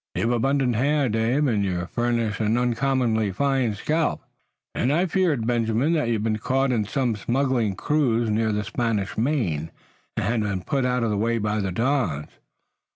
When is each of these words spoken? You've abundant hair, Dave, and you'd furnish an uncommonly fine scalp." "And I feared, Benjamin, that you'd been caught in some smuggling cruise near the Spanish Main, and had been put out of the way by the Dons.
You've 0.15 0.31
abundant 0.31 0.73
hair, 0.77 1.09
Dave, 1.09 1.45
and 1.45 1.63
you'd 1.63 1.91
furnish 1.91 2.39
an 2.39 2.57
uncommonly 2.57 3.31
fine 3.31 3.75
scalp." 3.75 4.23
"And 4.73 4.91
I 4.91 5.05
feared, 5.05 5.45
Benjamin, 5.45 5.93
that 5.93 6.07
you'd 6.07 6.23
been 6.23 6.39
caught 6.39 6.71
in 6.71 6.85
some 6.85 7.15
smuggling 7.15 7.75
cruise 7.75 8.27
near 8.31 8.51
the 8.51 8.63
Spanish 8.63 9.15
Main, 9.15 9.69
and 10.17 10.25
had 10.25 10.41
been 10.41 10.63
put 10.63 10.85
out 10.87 11.03
of 11.03 11.11
the 11.11 11.17
way 11.17 11.37
by 11.37 11.59
the 11.59 11.71
Dons. 11.71 12.29